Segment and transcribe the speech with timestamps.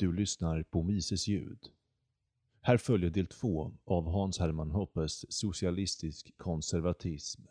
[0.00, 1.58] Du lyssnar på Mises ljud.
[2.62, 7.42] Här följer del två av Hans Hermann Hoppes Socialistisk konservatism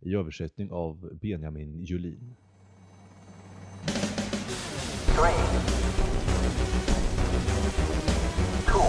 [0.00, 2.36] i översättning av Benjamin Julin.
[5.16, 5.32] three,
[8.66, 8.86] two,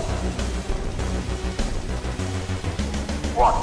[3.35, 3.57] one.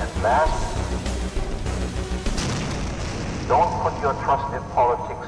[0.00, 0.78] And last,
[3.48, 5.27] don't put your trust in politics.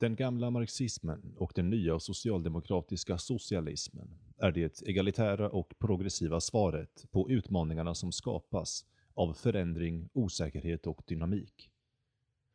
[0.00, 7.30] Den gamla marxismen och den nya socialdemokratiska socialismen är det egalitära och progressiva svaret på
[7.30, 8.84] utmaningarna som skapas
[9.14, 11.70] av förändring, osäkerhet och dynamik.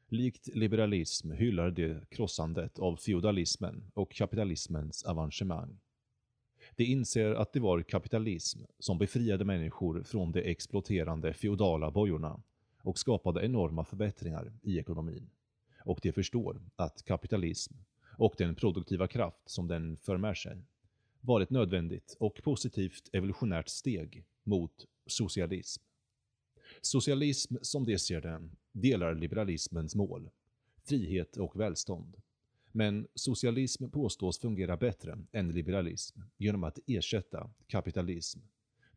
[0.08, 5.80] Likt liberalism hyllar det krossandet av feodalismen och kapitalismens avancemang.
[6.76, 12.42] De inser att det var kapitalism som befriade människor från de exploaterande feodala bojorna
[12.84, 15.30] och skapade enorma förbättringar i ekonomin
[15.86, 17.74] och de förstår att kapitalism
[18.18, 20.66] och den produktiva kraft som den för med sig
[21.22, 25.84] var ett nödvändigt och positivt evolutionärt steg mot socialism.
[26.82, 30.30] Socialism som de ser den delar liberalismens mål,
[30.84, 32.22] frihet och välstånd.
[32.72, 38.40] Men socialism påstås fungera bättre än liberalism genom att ersätta kapitalism,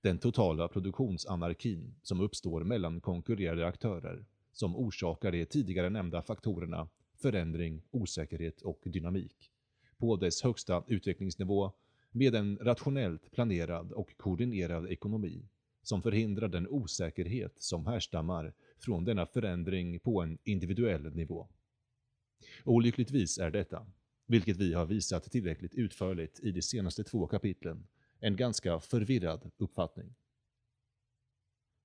[0.04, 7.82] den totala produktionsanarkin som uppstår mellan konkurrerande aktörer som orsakar de tidigare nämnda faktorerna förändring,
[7.90, 9.50] osäkerhet och dynamik
[9.96, 11.72] på dess högsta utvecklingsnivå
[12.10, 15.48] med en rationellt planerad och koordinerad ekonomi
[15.82, 21.48] som förhindrar den osäkerhet som härstammar från denna förändring på en individuell nivå.
[22.64, 23.86] Olyckligtvis är detta,
[24.26, 27.86] vilket vi har visat tillräckligt utförligt i de senaste två kapitlen,
[28.24, 30.14] en ganska förvirrad uppfattning.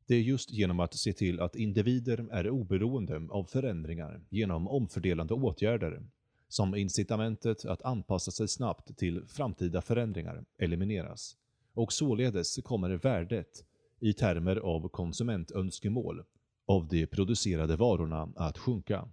[0.07, 5.33] Det är just genom att se till att individer är oberoende av förändringar genom omfördelande
[5.33, 6.03] åtgärder
[6.47, 11.37] som incitamentet att anpassa sig snabbt till framtida förändringar elimineras
[11.73, 13.65] och således kommer värdet
[13.99, 16.23] i termer av konsumentönskemål
[16.65, 19.09] av de producerade varorna att sjunka.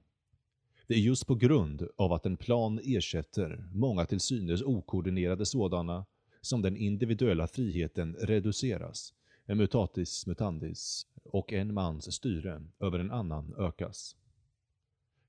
[0.87, 6.07] Det är just på grund av att en plan ersätter många till synes okoordinerade sådana
[6.47, 9.15] som den individuella friheten reduceras
[9.47, 14.17] en mutatis mutandis och en mans styre över en annan ökas.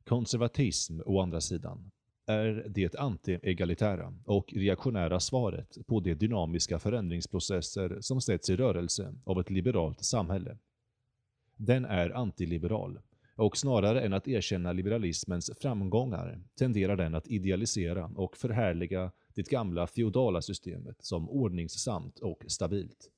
[0.03, 1.91] Konservatism, å andra sidan,
[2.25, 9.39] är det anti-egalitära och reaktionära svaret på de dynamiska förändringsprocesser som sätts i rörelse av
[9.39, 10.57] ett liberalt samhälle.
[11.55, 12.99] Den är antiliberal
[13.35, 19.87] och snarare än att erkänna liberalismens framgångar tenderar den att idealisera och förhärliga det gamla
[19.87, 23.11] feodala systemet som ordningssamt och stabilt.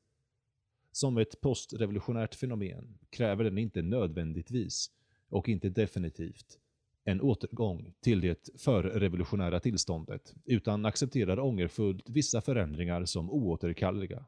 [0.91, 4.91] Som ett postrevolutionärt fenomen kräver den inte nödvändigtvis,
[5.29, 6.59] och inte definitivt,
[7.03, 14.25] en återgång till det förrevolutionära tillståndet, utan accepterar ångerfullt vissa förändringar som oåterkalleliga.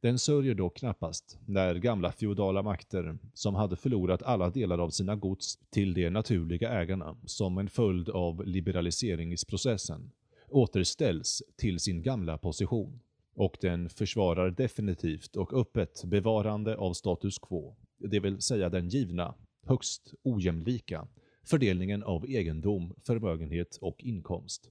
[0.00, 5.16] Den sörjer dock knappast när gamla feodala makter, som hade förlorat alla delar av sina
[5.16, 10.10] gods till de naturliga ägarna som en följd av liberaliseringsprocessen,
[10.48, 13.00] återställs till sin gamla position
[13.34, 19.34] och den försvarar definitivt och öppet bevarande av status quo, det vill säga den givna,
[19.62, 21.08] högst ojämlika,
[21.44, 24.70] fördelningen av egendom, förmögenhet och inkomst.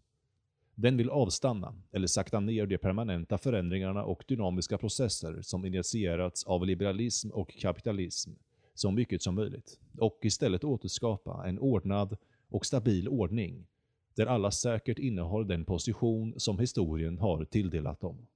[0.76, 6.66] Den vill avstanna eller sakta ner de permanenta förändringarna och dynamiska processer som initierats av
[6.66, 8.32] liberalism och kapitalism
[8.74, 12.18] så mycket som möjligt och istället återskapa en ordnad
[12.50, 13.68] och stabil ordning
[14.16, 18.28] där alla säkert innehar den position som historien har tilldelat dem.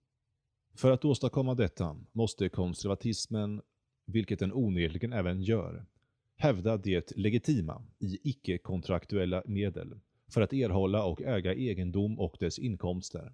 [0.76, 3.62] För att åstadkomma detta måste konservatismen,
[4.06, 5.86] vilket den onekligen även gör,
[6.36, 13.34] hävda det legitima i icke-kontraktuella medel för att erhålla och äga egendom och dess inkomster.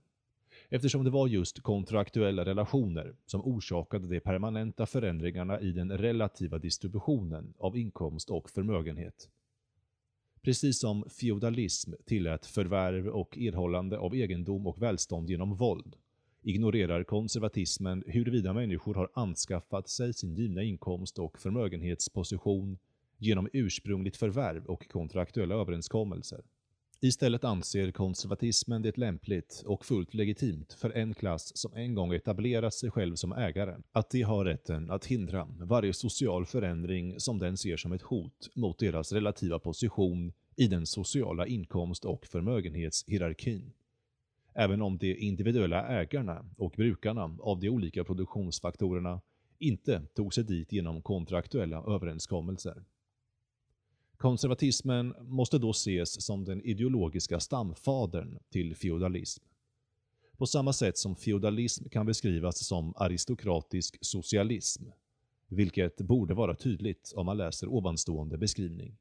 [0.70, 7.54] Eftersom det var just kontraktuella relationer som orsakade de permanenta förändringarna i den relativa distributionen
[7.58, 9.30] av inkomst och förmögenhet.
[10.46, 15.96] Precis som feodalism tillät förvärv och erhållande av egendom och välstånd genom våld,
[16.42, 22.78] ignorerar konservatismen huruvida människor har anskaffat sig sin givna inkomst och förmögenhetsposition
[23.18, 26.42] genom ursprungligt förvärv och kontraktuella överenskommelser.
[27.00, 32.74] Istället anser konservatismen det lämpligt och fullt legitimt för en klass som en gång etablerat
[32.74, 37.58] sig själv som ägare att de har rätten att hindra varje social förändring som den
[37.58, 43.72] ser som ett hot mot deras relativa position i den sociala inkomst- och förmögenhetshierarkin
[44.56, 49.22] även om de individuella ägarna och brukarna av de olika produktionsfaktorerna
[49.60, 52.84] inte tog sig dit genom kontraktuella överenskommelser.
[54.18, 59.44] Konservatismen måste då ses som den ideologiska stamfadern till feodalism.
[60.38, 64.84] På samma sätt som feodalism kan beskrivas som aristokratisk socialism,
[65.48, 68.98] vilket borde vara tydligt om man läser ovanstående beskrivning,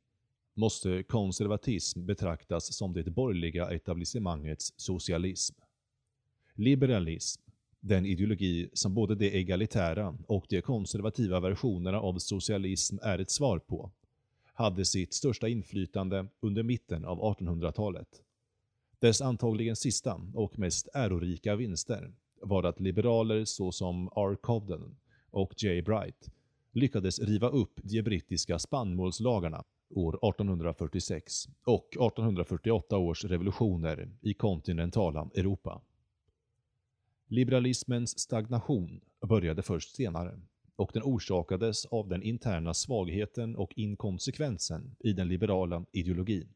[0.54, 5.54] måste konservatism betraktas som det borgerliga etablissemangets socialism.
[6.54, 7.42] Liberalism,
[7.80, 13.58] den ideologi som både de egalitära och de konservativa versionerna av socialism är ett svar
[13.58, 13.90] på,
[14.54, 18.08] hade sitt största inflytande under mitten av 1800-talet.
[18.98, 24.36] Dess antagligen sista och mest ärorika vinster var att liberaler såsom R.
[24.36, 24.96] Cobden
[25.30, 25.82] och J.
[25.82, 26.30] Bright
[26.72, 35.80] lyckades riva upp de brittiska spannmålslagarna år 1846 och 1848 års revolutioner i kontinentala Europa.
[37.26, 40.40] Liberalismens stagnation började först senare
[40.76, 46.48] och den orsakades av den interna svagheten och inkonsekvensen i den liberala ideologin.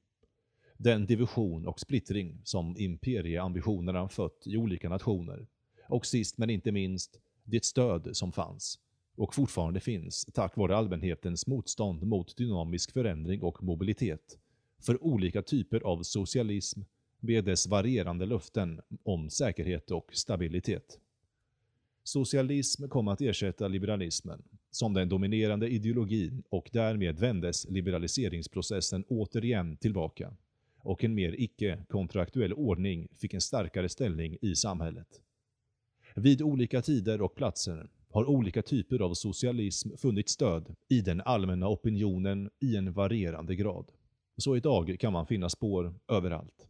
[0.76, 5.46] Den division och splittring som imperieambitionerna fött i olika nationer
[5.88, 8.78] och sist men inte minst det stöd som fanns
[9.16, 14.38] och fortfarande finns tack vare allmänhetens motstånd mot dynamisk förändring och mobilitet
[14.80, 16.80] för olika typer av socialism
[17.20, 20.98] med dess varierande löften om säkerhet och stabilitet.
[22.08, 30.36] Socialism kom att ersätta liberalismen som den dominerande ideologin och därmed vändes liberaliseringsprocessen återigen tillbaka
[30.82, 35.08] och en mer icke-kontraktuell ordning fick en starkare ställning i samhället.
[36.14, 41.68] Vid olika tider och platser har olika typer av socialism funnit stöd i den allmänna
[41.68, 43.92] opinionen i en varierande grad.
[44.36, 46.68] Så idag kan man finna spår överallt.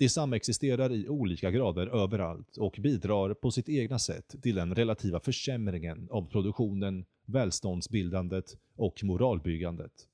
[0.00, 5.20] De samexisterar i olika grader överallt och bidrar på sitt egna sätt till den relativa
[5.20, 10.08] försämringen av produktionen, välståndsbildandet och moralbyggandet.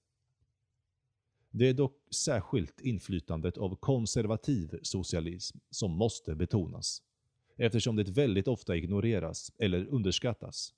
[1.51, 7.03] Det är dock särskilt inflytandet av konservativ socialism som måste betonas,
[7.57, 10.75] eftersom det väldigt ofta ignoreras eller underskattas.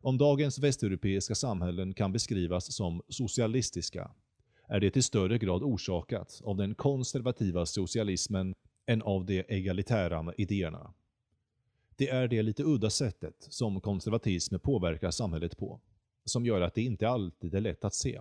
[0.00, 4.10] Om dagens västeuropeiska samhällen kan beskrivas som socialistiska
[4.68, 8.54] är det i större grad orsakat av den konservativa socialismen
[8.86, 10.94] än av de egalitära idéerna.
[11.96, 15.80] Det är det lite udda sättet som konservatism påverkar samhället på,
[16.24, 18.20] som gör att det inte alltid är lätt att se.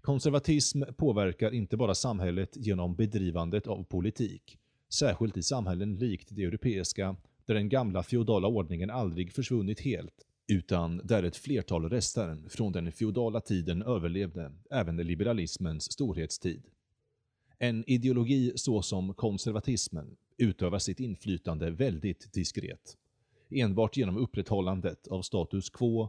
[0.00, 4.58] Konservatism påverkar inte bara samhället genom bedrivandet av politik,
[4.88, 11.00] särskilt i samhällen likt det europeiska, där den gamla feodala ordningen aldrig försvunnit helt, utan
[11.04, 16.62] där ett flertal rester från den feodala tiden överlevde även liberalismens storhetstid.
[17.58, 22.96] En ideologi såsom konservatismen utövar sitt inflytande väldigt diskret,
[23.50, 26.08] enbart genom upprätthållandet av status quo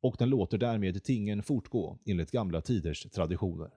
[0.00, 3.70] och den låter därmed tingen fortgå enligt gamla tiders traditioner.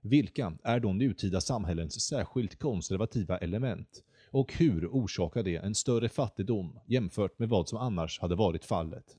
[0.00, 4.04] Vilka är då nutida samhällens särskilt konservativa element
[4.36, 9.16] och hur orsakar det en större fattigdom jämfört med vad som annars hade varit fallet?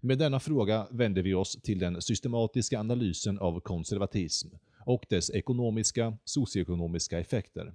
[0.00, 4.48] Med denna fråga vänder vi oss till den systematiska analysen av konservatism
[4.84, 7.74] och dess ekonomiska, socioekonomiska effekter.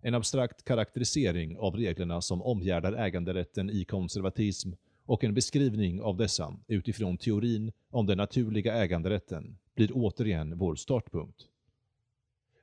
[0.00, 4.70] En abstrakt karaktärisering av reglerna som omgärdar äganderätten i konservatism
[5.04, 11.48] och en beskrivning av dessa utifrån teorin om den naturliga äganderätten blir återigen vår startpunkt.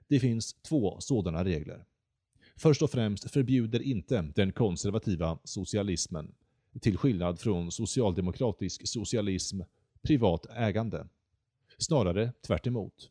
[0.08, 1.86] Det finns två sådana regler.
[2.62, 6.32] Först och främst förbjuder inte den konservativa socialismen,
[6.82, 9.62] till skillnad från socialdemokratisk socialism,
[10.02, 11.08] privat ägande.
[11.78, 13.10] Snarare tvärt emot.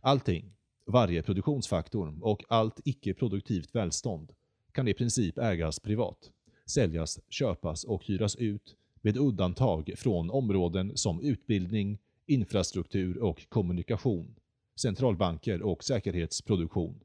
[0.00, 0.52] Allting,
[0.86, 4.32] varje produktionsfaktor och allt icke-produktivt välstånd
[4.72, 6.30] kan i princip ägas privat,
[6.66, 14.34] säljas, köpas och hyras ut med undantag från områden som utbildning, infrastruktur och kommunikation,
[14.76, 17.00] centralbanker och säkerhetsproduktion.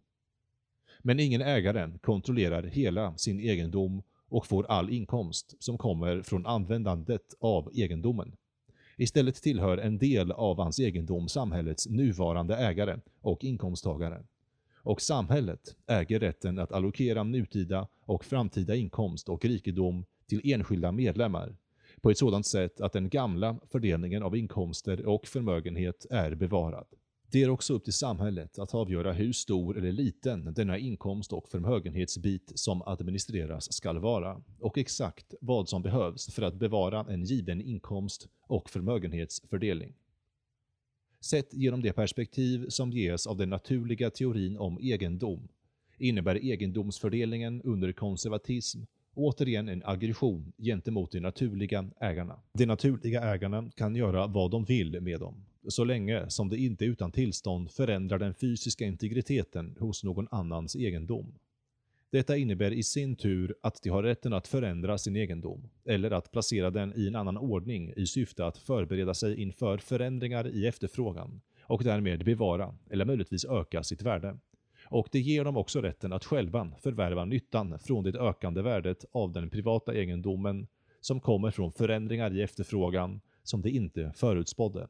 [1.03, 7.33] Men ingen ägare kontrollerar hela sin egendom och får all inkomst som kommer från användandet
[7.39, 8.35] av egendomen.
[8.97, 14.23] Istället tillhör en del av hans egendom samhällets nuvarande ägare och inkomsttagare.
[14.81, 21.55] Och samhället äger rätten att allokera nutida och framtida inkomst och rikedom till enskilda medlemmar
[22.01, 26.85] på ett sådant sätt att den gamla fördelningen av inkomster och förmögenhet är bevarad.
[27.31, 31.49] Det är också upp till samhället att avgöra hur stor eller liten denna inkomst och
[31.49, 37.61] förmögenhetsbit som administreras skall vara och exakt vad som behövs för att bevara en given
[37.61, 39.93] inkomst och förmögenhetsfördelning.
[41.19, 45.47] Sett genom det perspektiv som ges av den naturliga teorin om egendom
[45.97, 48.79] innebär egendomsfördelningen under konservatism
[49.13, 52.39] återigen en aggression gentemot de naturliga ägarna.
[52.53, 56.85] De naturliga ägarna kan göra vad de vill med dem så länge som det inte
[56.85, 61.33] utan tillstånd förändrar den fysiska integriteten hos någon annans egendom.
[62.11, 66.31] Detta innebär i sin tur att de har rätten att förändra sin egendom, eller att
[66.31, 71.41] placera den i en annan ordning i syfte att förbereda sig inför förändringar i efterfrågan
[71.61, 74.37] och därmed bevara, eller möjligtvis öka, sitt värde.
[74.85, 79.31] Och det ger dem också rätten att själva förvärva nyttan från det ökande värdet av
[79.31, 80.67] den privata egendomen
[81.01, 84.87] som kommer från förändringar i efterfrågan som de inte förutspådde.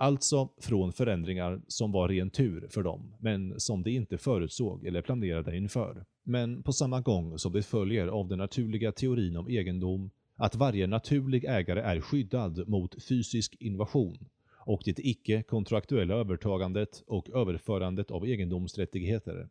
[0.00, 5.02] Alltså från förändringar som var ren tur för dem, men som de inte förutsåg eller
[5.02, 6.04] planerade inför.
[6.22, 10.86] Men på samma gång som det följer av den naturliga teorin om egendom att varje
[10.86, 19.48] naturlig ägare är skyddad mot fysisk invasion och det icke-kontraktuella övertagandet och överförandet av egendomsrättigheter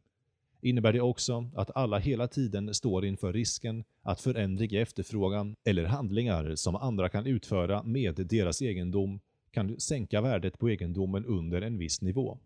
[0.61, 5.85] innebär det också att alla hela tiden står inför risken att förändring i efterfrågan eller
[5.85, 9.19] handlingar som andra kan utföra med deras egendom
[9.57, 12.37] kan du sänka värdet på egendomen under en viss nivå.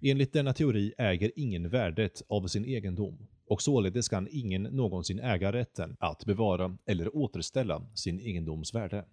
[0.00, 5.52] Enligt denna teori äger ingen värdet av sin egendom och således kan ingen någonsin äga
[5.52, 9.04] rätten att bevara eller återställa sin egendoms värde.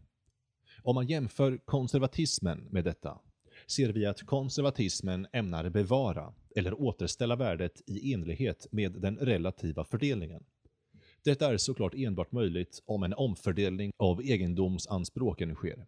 [0.84, 3.20] Om man jämför konservatismen med detta
[3.67, 10.44] ser vi att konservatismen ämnar bevara eller återställa värdet i enlighet med den relativa fördelningen.
[11.24, 15.86] Detta är såklart enbart möjligt om en omfördelning av egendomsanspråken sker.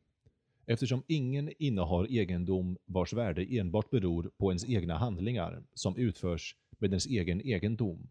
[0.69, 6.89] Eftersom ingen innehar egendom vars värde enbart beror på ens egna handlingar som utförs med
[6.91, 8.09] ens egen egendom,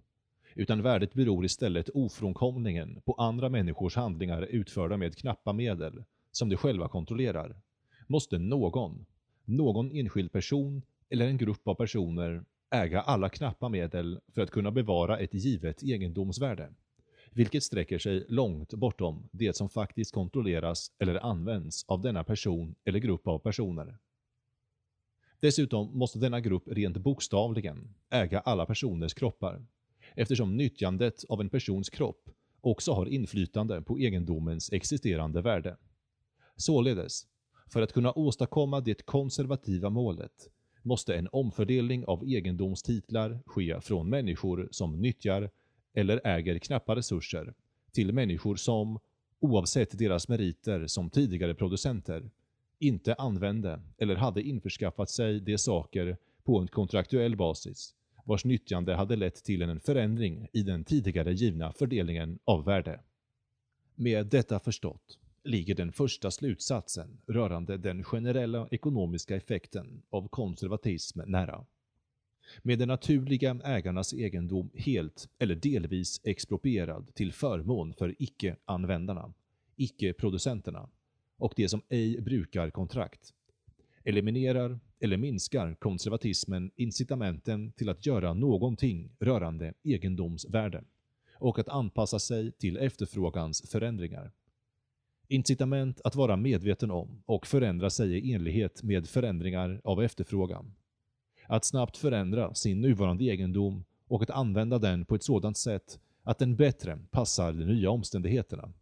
[0.55, 6.57] utan värdet beror istället ofrånkomligen på andra människors handlingar utförda med knappa medel som de
[6.57, 7.57] själva kontrollerar,
[8.07, 9.07] måste någon,
[9.45, 14.71] någon enskild person eller en grupp av personer äga alla knappa medel för att kunna
[14.71, 16.69] bevara ett givet egendomsvärde,
[17.37, 22.99] vilket sträcker sig långt bortom det som faktiskt kontrolleras eller används av denna person eller
[22.99, 23.99] grupp av personer.
[25.41, 29.67] Dessutom måste denna grupp rent bokstavligen äga alla personers kroppar,
[30.15, 35.77] eftersom nyttjandet av en persons kropp också har inflytande på egendomens existerande värde.
[36.57, 37.27] Således,
[37.73, 40.51] för att kunna åstadkomma det konservativa målet
[40.83, 45.51] måste en omfördelning av egendomstitlar ske från människor som nyttjar
[45.97, 47.55] eller äger knappa resurser
[47.93, 48.99] till människor som,
[49.41, 52.31] oavsett deras meriter som tidigare producenter,
[52.79, 59.17] inte använde eller hade införskaffat sig de saker på en kontraktuell basis vars nyttjande hade
[59.17, 63.01] lett till en förändring i den tidigare givna fördelningen av värde.
[63.95, 71.65] Med detta förstått ligger den första slutsatsen rörande den generella ekonomiska effekten av konservatism nära.
[72.63, 79.33] Med den naturliga ägarnas egendom helt eller delvis exproprierad till förmån för icke-användarna,
[79.77, 80.89] icke-producenterna
[81.39, 83.33] och de som ej brukar kontrakt,
[84.05, 90.85] eliminerar eller minskar konservatismen incitamenten till att göra någonting rörande egendomsvärde
[91.39, 94.33] och att anpassa sig till efterfrågans förändringar.
[95.29, 100.75] Incitament att vara medveten om och förändra sig i enlighet med förändringar av efterfrågan.
[101.47, 106.39] Att snabbt förändra sin nuvarande egendom och att använda den på ett sådant sätt att
[106.39, 108.73] den bättre passar de nya omständigheterna.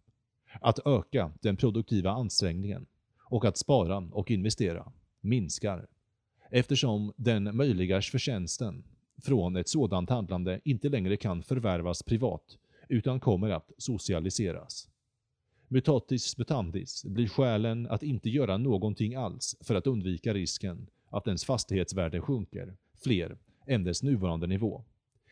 [0.61, 2.87] Att öka den produktiva ansträngningen
[3.21, 5.87] och att spara och investera minskar
[6.51, 8.85] eftersom den möjliga förtjänsten
[9.23, 14.89] från ett sådant handlande inte längre kan förvärvas privat utan kommer att socialiseras.
[15.69, 21.45] Mutatis mutandis blir skälen att inte göra någonting alls för att undvika risken att ens
[21.45, 24.85] fastighetsvärde sjunker fler än dess nuvarande nivå.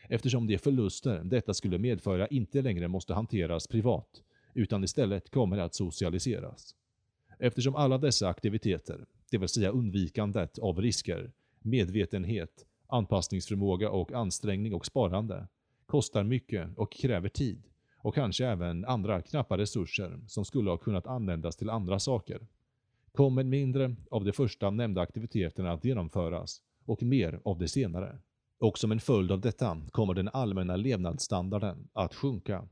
[0.09, 4.23] Eftersom de förluster detta skulle medföra inte längre måste hanteras privat,
[4.53, 6.75] utan istället kommer att socialiseras.
[7.39, 14.85] Eftersom alla dessa aktiviteter, det vill säga undvikandet av risker, medvetenhet, anpassningsförmåga och ansträngning och
[14.85, 15.47] sparande,
[15.85, 17.63] kostar mycket och kräver tid,
[17.97, 22.47] och kanske även andra knappa resurser som skulle ha kunnat användas till andra saker.
[23.17, 28.19] Kommer mindre av de första nämnda aktiviteterna att genomföras och mer av de senare.
[28.59, 32.67] Och som en följd av detta kommer den allmänna levnadsstandarden att sjunka.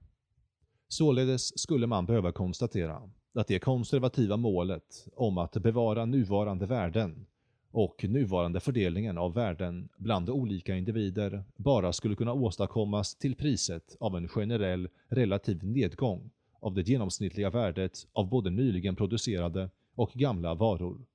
[0.87, 3.01] Således skulle man behöva konstatera
[3.33, 7.25] att det konservativa målet om att bevara nuvarande värden
[7.71, 14.17] och nuvarande fördelningen av värden bland olika individer bara skulle kunna åstadkommas till priset av
[14.17, 21.05] en generell relativ nedgång av det genomsnittliga värdet av både nyligen producerade och gamla varor.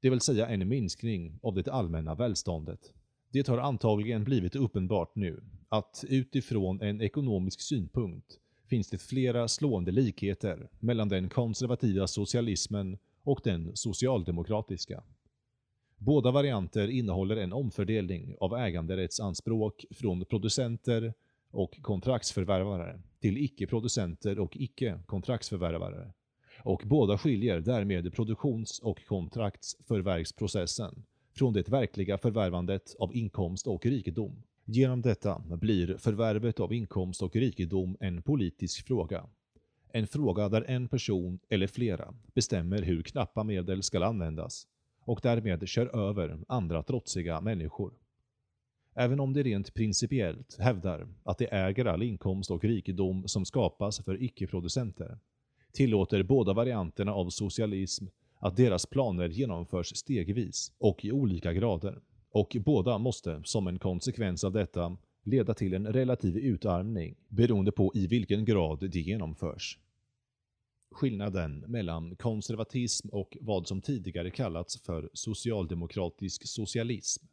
[0.00, 2.92] Det vill säga en minskning av det allmänna välståndet.
[3.32, 9.92] Det har antagligen blivit uppenbart nu att utifrån en ekonomisk synpunkt finns det flera slående
[9.92, 15.02] likheter mellan den konservativa socialismen och den socialdemokratiska.
[15.96, 21.14] Båda varianter innehåller en omfördelning av äganderättsanspråk från producenter
[21.50, 26.12] och kontraktsförvärvare till icke-producenter och icke-kontraktsförvärvare.
[26.62, 31.04] Och båda skiljer därmed produktions- och kontraktsförvärvsprocessen
[31.36, 34.42] från det verkliga förvärvandet av inkomst och rikedom.
[34.64, 39.24] Genom detta blir förvärvet av inkomst och rikedom en politisk fråga.
[39.92, 44.66] En fråga där en person eller flera bestämmer hur knappa medel ska användas
[45.00, 47.92] och därmed kör över andra trotsiga människor.
[48.94, 54.04] Även om det rent principiellt hävdar att det äger all inkomst och rikedom som skapas
[54.04, 55.18] för icke-producenter,
[55.78, 58.06] tillåter båda varianterna av socialism
[58.38, 62.00] att deras planer genomförs stegvis och i olika grader.
[62.30, 67.92] Och båda måste, som en konsekvens av detta, leda till en relativ utarmning beroende på
[67.94, 69.78] i vilken grad de genomförs.
[70.90, 77.26] Skillnaden mellan konservatism och vad som tidigare kallats för socialdemokratisk socialism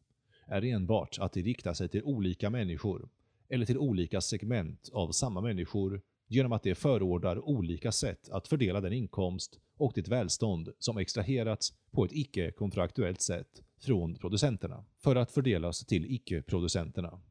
[0.48, 3.10] är enbart att det riktar sig till olika människor,
[3.50, 8.82] eller till olika segment av samma människor genom att det förordar olika sätt att fördela
[8.82, 15.32] den inkomst och det välstånd som extraherats på ett icke-kontraktuellt sätt från producenterna för att
[15.32, 17.22] fördelas till icke-producenterna.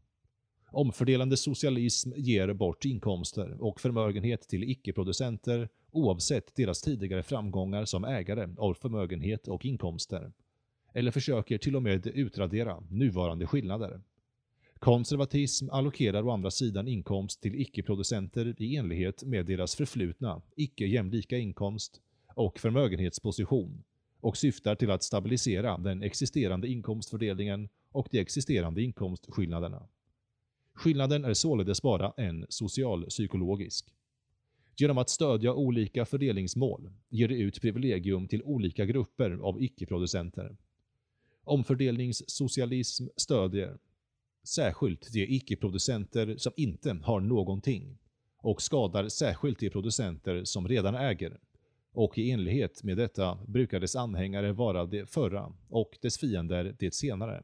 [0.70, 8.48] Omfördelande socialism ger bort inkomster och förmögenhet till icke-producenter oavsett deras tidigare framgångar som ägare
[8.58, 10.32] av förmögenhet och inkomster.
[10.94, 14.00] Eller försöker till och med utradera nuvarande skillnader.
[14.78, 21.38] Konservatism allokerar å andra sidan inkomst till icke-producenter i enlighet med deras förflutna, icke jämlika
[21.38, 22.00] inkomst
[22.34, 23.84] och förmögenhetsposition
[24.20, 29.88] och syftar till att stabilisera den existerande inkomstfördelningen och de existerande inkomstskillnaderna.
[30.74, 33.94] Skillnaden är således bara en socialpsykologisk.
[34.76, 40.56] Genom att stödja olika fördelningsmål ger det ut privilegium till olika grupper av icke-producenter.
[41.44, 43.78] Omfördelningssocialism stödjer
[44.44, 47.98] särskilt de icke-producenter som inte har någonting
[48.38, 51.40] och skadar särskilt de producenter som redan äger.
[51.92, 56.94] Och i enlighet med detta brukar dess anhängare vara det förra och dess fiender det
[56.94, 57.42] senare.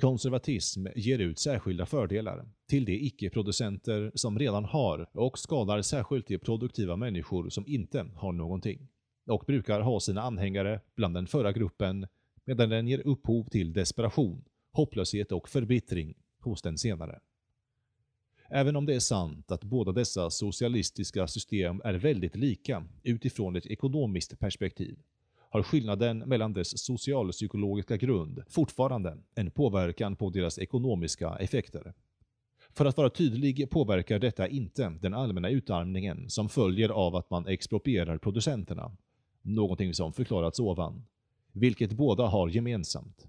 [0.00, 6.38] Konservatism ger ut särskilda fördelar till de icke-producenter som redan har och skadar särskilt de
[6.38, 8.88] produktiva människor som inte har någonting
[9.26, 12.06] och brukar ha sina anhängare bland den förra gruppen
[12.44, 14.44] medan den ger upphov till desperation,
[14.78, 17.20] hopplöshet och förbittring hos den senare.
[18.50, 23.66] Även om det är sant att båda dessa socialistiska system är väldigt lika utifrån ett
[23.66, 24.98] ekonomiskt perspektiv,
[25.50, 31.94] har skillnaden mellan dess socialpsykologiska grund fortfarande en påverkan på deras ekonomiska effekter.
[32.70, 37.46] För att vara tydlig påverkar detta inte den allmänna utarmningen som följer av att man
[37.46, 38.96] exproprierar producenterna,
[39.42, 41.04] någonting som förklarats ovan,
[41.52, 43.28] vilket båda har gemensamt.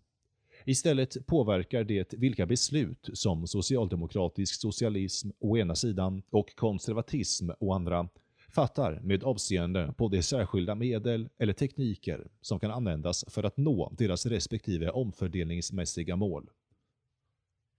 [0.66, 8.10] Istället påverkar det vilka beslut som socialdemokratisk socialism å ena sidan och konservatism å andra
[8.50, 13.94] fattar med avseende på de särskilda medel eller tekniker som kan användas för att nå
[13.98, 16.50] deras respektive omfördelningsmässiga mål.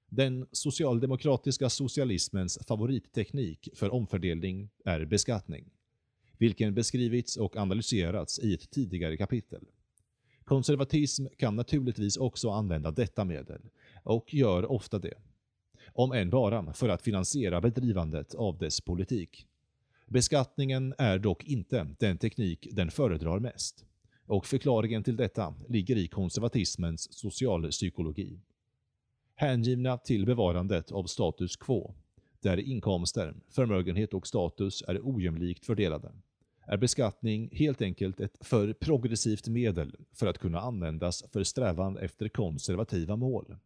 [0.08, 5.70] Den socialdemokratiska socialismens favoritteknik för omfördelning är beskattning,
[6.38, 9.64] vilken beskrivits och analyserats i ett tidigare kapitel.
[10.50, 13.60] Konservatism kan naturligtvis också använda detta medel,
[14.02, 15.14] och gör ofta det.
[15.92, 19.46] Om än bara för att finansiera bedrivandet av dess politik.
[20.06, 23.84] Beskattningen är dock inte den teknik den föredrar mest.
[24.26, 28.40] Och förklaringen till detta ligger i konservatismens socialpsykologi.
[29.34, 31.94] Hängivna till bevarandet av status quo,
[32.40, 36.12] där inkomster, förmögenhet och status är ojämlikt fördelade,
[36.70, 42.28] är beskattning helt enkelt ett för progressivt medel för att kunna användas för strävan efter
[42.28, 43.56] konservativa mål.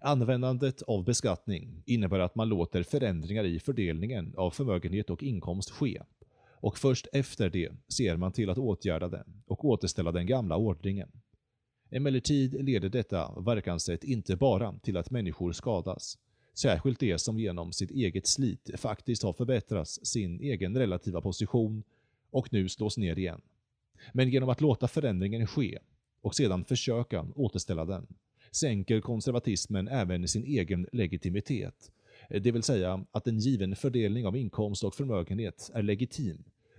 [0.00, 6.02] Användandet av beskattning innebär att man låter förändringar i fördelningen av förmögenhet och inkomst ske
[6.50, 11.08] och först efter det ser man till att åtgärda den och återställa den gamla ordningen.
[11.90, 16.18] Emellertid leder detta verkanssätt inte bara till att människor skadas,
[16.54, 21.82] särskilt de som genom sitt eget slit faktiskt har förbättrat sin egen relativa position
[22.36, 23.40] och nu slås ner igen.
[24.12, 25.78] Men genom att låta förändringen ske
[26.20, 28.06] och sedan försöka återställa den
[28.50, 31.92] sänker konservatismen även sin egen legitimitet.
[32.28, 36.44] Det vill säga att en given fördelning av inkomst och förmögenhet är legitim